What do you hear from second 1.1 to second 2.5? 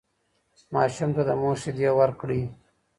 ته د مور شیدې ورکړئ.